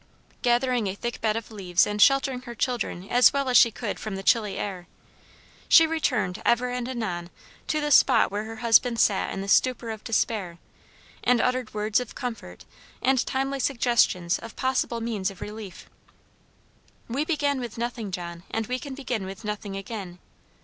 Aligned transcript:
Gathering 0.41 0.87
a 0.87 0.95
thick 0.95 1.21
bed 1.21 1.35
of 1.37 1.51
leaves 1.51 1.85
and 1.85 2.01
sheltering 2.01 2.41
her 2.41 2.55
children 2.55 3.07
as 3.07 3.31
well 3.31 3.47
as 3.47 3.55
she 3.55 3.69
could 3.69 3.99
from 3.99 4.15
the 4.15 4.23
chilly 4.23 4.57
air, 4.57 4.87
she 5.69 5.85
returned 5.85 6.41
ever 6.43 6.69
and 6.69 6.89
anon 6.89 7.29
to 7.67 7.79
the 7.79 7.91
spot 7.91 8.31
where 8.31 8.45
her 8.45 8.55
husband 8.55 8.99
sat 8.99 9.31
in 9.31 9.41
the 9.41 9.47
stupor 9.47 9.91
of 9.91 10.03
despair, 10.03 10.57
and 11.23 11.39
uttered 11.39 11.75
words 11.75 11.99
of 11.99 12.15
comfort 12.15 12.65
and 13.03 13.23
timely 13.27 13.59
suggestions 13.59 14.39
of 14.39 14.55
possible 14.55 15.01
means 15.01 15.29
of 15.29 15.39
relief. 15.39 15.87
"We 17.07 17.23
began 17.23 17.59
with 17.59 17.77
nothing, 17.77 18.09
John, 18.09 18.41
and 18.49 18.65
we 18.65 18.79
can 18.79 18.95
begin 18.95 19.27
with 19.27 19.43
nothing 19.45 19.75
again. 19.77 20.17